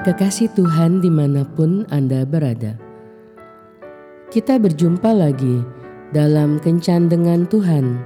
Kekasih 0.00 0.48
Tuhan 0.56 1.04
di 1.04 1.12
mana 1.12 1.44
pun 1.44 1.84
Anda 1.92 2.24
berada. 2.24 2.72
Kita 4.32 4.56
berjumpa 4.56 5.12
lagi 5.12 5.60
dalam 6.16 6.56
Kencan 6.56 7.12
Dengan 7.12 7.44
Tuhan, 7.44 8.00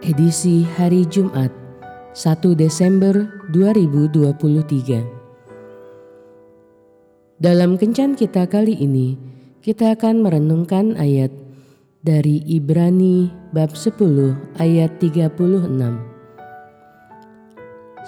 edisi 0.00 0.64
hari 0.64 1.04
Jumat, 1.04 1.52
1 2.16 2.56
Desember 2.56 3.28
2023. 3.52 5.04
Dalam 7.36 7.76
Kencan 7.76 8.16
kita 8.16 8.48
kali 8.48 8.72
ini, 8.80 9.20
kita 9.60 9.92
akan 9.92 10.24
merenungkan 10.24 10.96
ayat 10.96 11.36
dari 12.00 12.48
Ibrani 12.48 13.28
bab 13.52 13.76
10 13.76 13.92
ayat 14.56 14.88
36. 15.04 16.00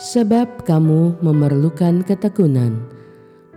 Sebab 0.00 0.64
kamu 0.64 1.20
memerlukan 1.20 2.00
ketekunan, 2.08 2.96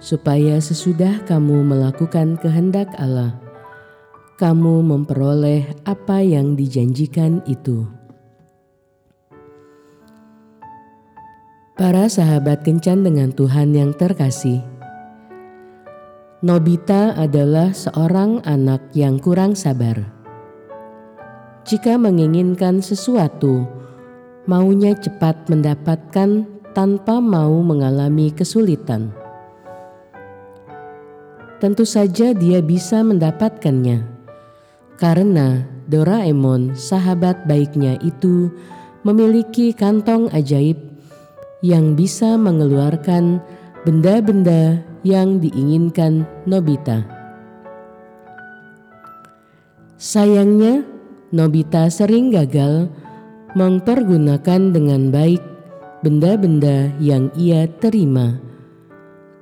supaya 0.01 0.57
sesudah 0.57 1.21
kamu 1.29 1.61
melakukan 1.61 2.35
kehendak 2.41 2.89
Allah, 2.97 3.37
kamu 4.41 4.81
memperoleh 4.81 5.69
apa 5.85 6.25
yang 6.25 6.57
dijanjikan 6.57 7.45
itu. 7.45 7.85
Para 11.77 12.09
sahabat 12.09 12.65
kencan 12.65 13.05
dengan 13.05 13.29
Tuhan 13.29 13.77
yang 13.77 13.93
terkasih, 13.93 14.65
Nobita 16.41 17.13
adalah 17.13 17.69
seorang 17.69 18.41
anak 18.49 18.81
yang 18.97 19.21
kurang 19.21 19.53
sabar. 19.53 20.01
Jika 21.69 22.01
menginginkan 22.01 22.81
sesuatu, 22.81 23.69
maunya 24.49 24.97
cepat 24.97 25.37
mendapatkan 25.53 26.49
tanpa 26.73 27.21
mau 27.21 27.61
mengalami 27.61 28.33
kesulitan. 28.33 29.20
Tentu 31.61 31.85
saja 31.85 32.33
dia 32.33 32.57
bisa 32.57 33.05
mendapatkannya, 33.05 34.01
karena 34.97 35.61
Doraemon, 35.85 36.73
sahabat 36.73 37.45
baiknya 37.45 38.01
itu, 38.01 38.49
memiliki 39.05 39.69
kantong 39.69 40.25
ajaib 40.33 40.81
yang 41.61 41.93
bisa 41.93 42.33
mengeluarkan 42.33 43.37
benda-benda 43.85 44.81
yang 45.05 45.37
diinginkan 45.37 46.25
Nobita. 46.49 47.05
Sayangnya, 50.01 50.81
Nobita 51.29 51.93
sering 51.93 52.33
gagal 52.33 52.89
mempergunakan 53.53 54.73
dengan 54.73 55.13
baik 55.13 55.45
benda-benda 56.01 56.89
yang 56.97 57.29
ia 57.37 57.69
terima, 57.77 58.41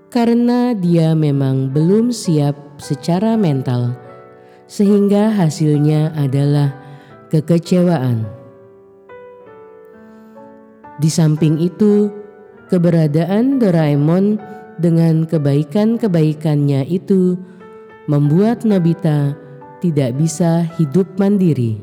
karena 0.09 0.73
dia 0.73 1.13
memang 1.13 1.69
belum 1.69 2.09
siap 2.09 2.57
secara 2.81 3.37
mental, 3.37 3.93
sehingga 4.65 5.29
hasilnya 5.29 6.17
adalah 6.17 6.73
kekecewaan. 7.29 8.25
Di 10.97 11.07
samping 11.07 11.61
itu, 11.61 12.09
keberadaan 12.73 13.61
Doraemon 13.61 14.41
dengan 14.81 15.29
kebaikan-kebaikannya 15.29 16.89
itu 16.89 17.37
membuat 18.09 18.65
Nobita 18.65 19.37
tidak 19.79 20.17
bisa 20.17 20.65
hidup 20.75 21.05
mandiri. 21.21 21.79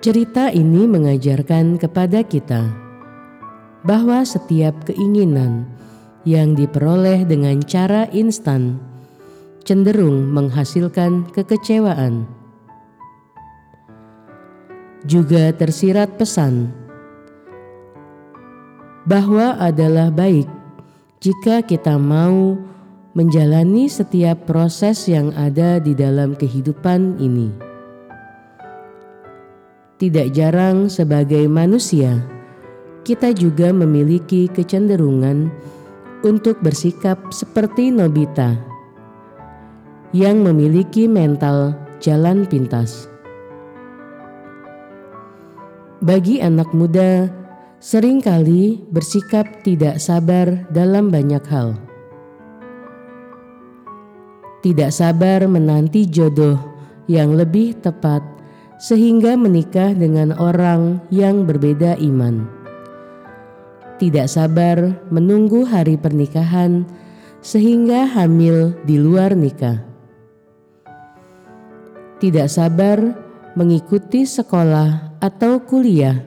Cerita 0.00 0.54
ini 0.54 0.86
mengajarkan 0.86 1.82
kepada 1.82 2.22
kita 2.22 2.85
bahwa 3.86 4.26
setiap 4.26 4.74
keinginan 4.90 5.64
yang 6.26 6.58
diperoleh 6.58 7.22
dengan 7.22 7.62
cara 7.62 8.10
instan 8.10 8.82
cenderung 9.62 10.26
menghasilkan 10.34 11.30
kekecewaan. 11.30 12.26
Juga 15.06 15.54
tersirat 15.54 16.18
pesan 16.18 16.74
bahwa 19.06 19.54
adalah 19.62 20.10
baik 20.10 20.50
jika 21.22 21.62
kita 21.62 21.94
mau 21.94 22.58
menjalani 23.14 23.86
setiap 23.86 24.50
proses 24.50 25.06
yang 25.06 25.30
ada 25.38 25.78
di 25.78 25.94
dalam 25.94 26.34
kehidupan 26.34 27.22
ini. 27.22 27.54
Tidak 29.96 30.28
jarang 30.34 30.92
sebagai 30.92 31.48
manusia, 31.48 32.20
kita 33.06 33.30
juga 33.30 33.70
memiliki 33.70 34.50
kecenderungan 34.50 35.46
untuk 36.26 36.58
bersikap 36.58 37.30
seperti 37.30 37.94
Nobita 37.94 38.58
yang 40.10 40.42
memiliki 40.42 41.06
mental 41.06 41.78
jalan 42.02 42.42
pintas. 42.50 43.06
Bagi 46.02 46.42
anak 46.42 46.74
muda, 46.74 47.30
sering 47.78 48.18
kali 48.18 48.82
bersikap 48.90 49.62
tidak 49.62 50.02
sabar 50.02 50.66
dalam 50.74 51.06
banyak 51.06 51.46
hal. 51.46 51.78
Tidak 54.66 54.90
sabar 54.90 55.46
menanti 55.46 56.10
jodoh 56.10 56.58
yang 57.06 57.38
lebih 57.38 57.78
tepat 57.78 58.18
sehingga 58.82 59.38
menikah 59.38 59.94
dengan 59.94 60.34
orang 60.34 60.98
yang 61.14 61.46
berbeda 61.46 61.94
iman. 62.02 62.55
Tidak 63.96 64.28
sabar 64.28 64.92
menunggu 65.08 65.64
hari 65.64 65.96
pernikahan 65.96 66.84
sehingga 67.40 68.04
hamil 68.04 68.76
di 68.84 69.00
luar 69.00 69.32
nikah. 69.32 69.80
Tidak 72.20 72.44
sabar 72.44 73.00
mengikuti 73.56 74.28
sekolah 74.28 75.16
atau 75.24 75.64
kuliah 75.64 76.20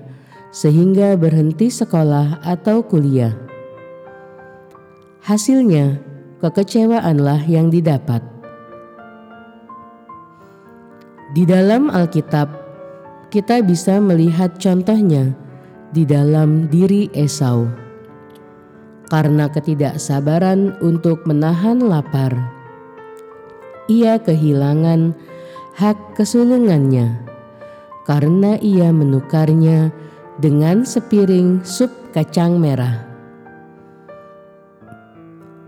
sehingga 0.50 1.13
berhenti 1.13 1.69
sekolah 1.69 2.41
atau 2.41 2.81
kuliah. 2.81 3.38
Hasilnya, 5.22 6.01
kekecewaanlah 6.41 7.46
yang 7.46 7.69
didapat. 7.69 8.25
Di 11.38 11.46
dalam 11.46 11.94
Alkitab, 11.94 12.50
kita 13.30 13.62
bisa 13.62 14.01
melihat 14.01 14.57
contohnya 14.57 15.38
di 15.89 16.05
dalam 16.05 16.69
diri 16.69 17.09
Esau. 17.13 17.66
Karena 19.09 19.50
ketidaksabaran 19.50 20.77
untuk 20.85 21.25
menahan 21.25 21.81
lapar, 21.81 22.35
ia 23.89 24.22
kehilangan 24.22 25.17
hak 25.73 26.13
kesulungannya 26.13 27.25
karena 28.05 28.57
ia 28.61 28.94
menukarnya 28.94 29.89
dengan 30.38 30.85
sepiring 30.85 31.66
sup 31.66 31.89
kacang 32.13 32.61
merah. 32.61 33.06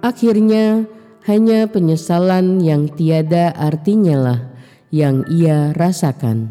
Akhirnya, 0.02 0.86
hanya 1.30 1.70
penyesalan 1.70 2.58
yang 2.62 2.90
tiada 2.90 3.53
artinya 3.53 4.18
lah 4.18 4.40
yang 4.90 5.22
ia 5.30 5.70
rasakan. 5.78 6.50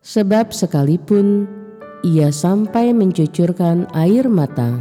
Sebab 0.00 0.50
sekalipun 0.50 1.44
ia 2.02 2.34
sampai 2.34 2.90
mencucurkan 2.90 3.86
air 3.94 4.26
mata, 4.26 4.74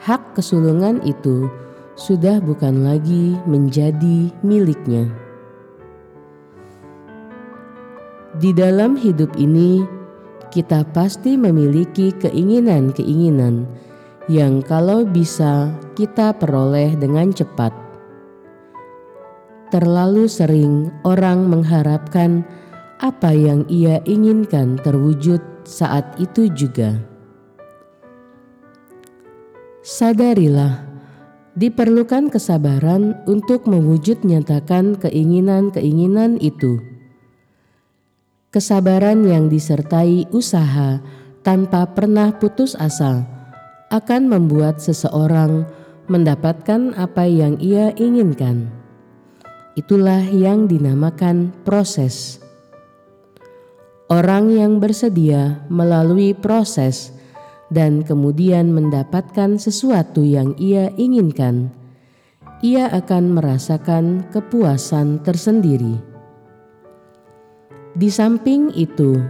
hak 0.00 0.32
kesulungan 0.32 1.04
itu 1.04 1.48
sudah 1.96 2.40
bukan 2.40 2.88
lagi 2.88 3.36
menjadi 3.44 4.32
miliknya. 4.40 5.12
Di 8.40 8.56
dalam 8.56 8.96
hidup 8.96 9.36
ini, 9.36 9.84
kita 10.48 10.88
pasti 10.96 11.36
memiliki 11.36 12.16
keinginan-keinginan 12.16 13.68
yang 14.32 14.64
kalau 14.64 15.04
bisa 15.04 15.68
kita 15.92 16.32
peroleh 16.32 16.96
dengan 16.96 17.28
cepat 17.28 17.82
terlalu 19.72 20.28
sering 20.28 20.92
orang 21.00 21.48
mengharapkan 21.48 22.44
apa 23.00 23.32
yang 23.32 23.64
ia 23.72 24.04
inginkan 24.04 24.76
terwujud 24.84 25.40
saat 25.64 26.18
itu 26.18 26.50
juga. 26.52 26.98
Sadarilah, 29.82 30.82
diperlukan 31.58 32.30
kesabaran 32.30 33.18
untuk 33.26 33.66
mewujud 33.66 34.22
nyatakan 34.22 34.98
keinginan-keinginan 34.98 36.38
itu. 36.38 36.78
Kesabaran 38.52 39.24
yang 39.24 39.48
disertai 39.48 40.28
usaha 40.28 41.00
tanpa 41.40 41.88
pernah 41.88 42.36
putus 42.36 42.76
asa 42.76 43.24
akan 43.88 44.28
membuat 44.28 44.76
seseorang 44.76 45.64
mendapatkan 46.06 46.92
apa 46.92 47.24
yang 47.24 47.56
ia 47.62 47.96
inginkan. 47.96 48.68
Itulah 49.72 50.20
yang 50.28 50.68
dinamakan 50.68 51.48
proses. 51.64 52.41
Orang 54.10 54.50
yang 54.54 54.82
bersedia 54.82 55.62
melalui 55.70 56.34
proses 56.34 57.14
dan 57.72 58.04
kemudian 58.04 58.74
mendapatkan 58.74 59.56
sesuatu 59.56 60.20
yang 60.20 60.52
ia 60.60 60.92
inginkan, 60.98 61.72
ia 62.62 62.86
akan 62.92 63.34
merasakan 63.34 64.28
kepuasan 64.30 65.22
tersendiri. 65.24 65.96
Di 67.92 68.08
samping 68.08 68.72
itu, 68.72 69.20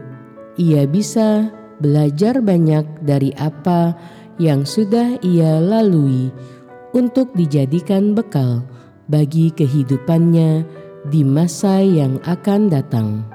ia 0.60 0.86
bisa 0.86 1.50
belajar 1.82 2.38
banyak 2.38 2.84
dari 3.02 3.34
apa 3.34 3.96
yang 4.38 4.62
sudah 4.62 5.18
ia 5.22 5.58
lalui 5.58 6.30
untuk 6.94 7.32
dijadikan 7.34 8.12
bekal 8.12 8.62
bagi 9.10 9.50
kehidupannya 9.50 10.62
di 11.10 11.26
masa 11.26 11.82
yang 11.82 12.22
akan 12.22 12.70
datang. 12.70 13.26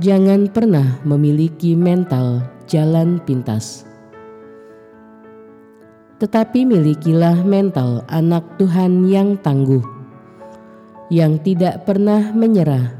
Jangan 0.00 0.48
pernah 0.48 0.96
memiliki 1.04 1.76
mental 1.76 2.40
jalan 2.64 3.20
pintas. 3.20 3.84
Tetapi 6.16 6.64
milikilah 6.64 7.44
mental 7.44 8.08
anak 8.08 8.56
Tuhan 8.56 9.04
yang 9.12 9.36
tangguh, 9.44 9.84
yang 11.12 11.36
tidak 11.44 11.84
pernah 11.84 12.32
menyerah, 12.32 12.96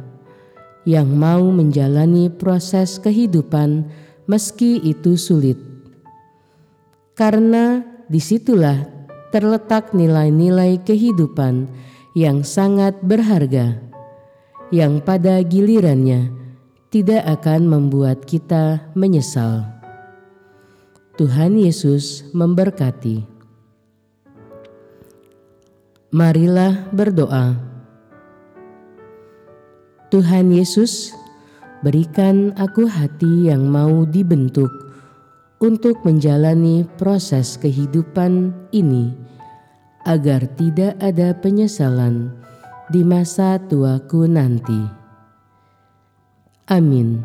yang 0.84 1.08
mau 1.08 1.40
menjalani 1.48 2.28
proses 2.28 3.00
kehidupan 3.00 3.88
meski 4.28 4.84
itu 4.84 5.16
sulit. 5.16 5.56
Karena 7.16 7.80
di 8.12 8.20
situlah 8.20 8.76
terletak 9.32 9.96
nilai-nilai 9.96 10.76
kehidupan 10.84 11.64
yang 12.12 12.44
sangat 12.44 13.00
berharga, 13.00 13.80
yang 14.68 15.00
pada 15.00 15.40
gilirannya 15.40 16.36
tidak 16.90 17.22
akan 17.22 17.70
membuat 17.70 18.26
kita 18.26 18.82
menyesal. 18.98 19.62
Tuhan 21.14 21.54
Yesus 21.54 22.26
memberkati. 22.34 23.22
Marilah 26.10 26.90
berdoa. 26.90 27.54
Tuhan 30.10 30.50
Yesus, 30.50 31.14
berikan 31.86 32.50
aku 32.58 32.90
hati 32.90 33.46
yang 33.46 33.70
mau 33.70 34.02
dibentuk 34.02 34.74
untuk 35.62 36.02
menjalani 36.02 36.82
proses 36.98 37.54
kehidupan 37.54 38.50
ini, 38.74 39.14
agar 40.02 40.42
tidak 40.58 40.98
ada 40.98 41.38
penyesalan 41.38 42.34
di 42.90 43.06
masa 43.06 43.62
tuaku 43.62 44.26
nanti. 44.26 44.99
Аминь. 46.70 47.24